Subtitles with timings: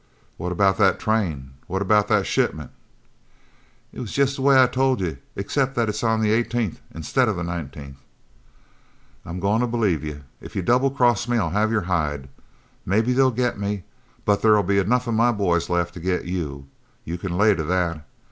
[0.37, 1.51] "What about that train?
[1.67, 2.71] What about that shipment?"
[3.93, 7.35] "It's jest the way I told you, except that it's on the eighteenth instead of
[7.35, 7.97] the nineteenth."
[9.25, 10.23] "I'm goin' to believe you.
[10.41, 12.29] If you double cross me I'll have your hide.
[12.83, 13.83] Maybe they'll get me,
[14.25, 16.65] but there'll be enough of my boys left to get you.
[17.05, 18.03] You can lay to that.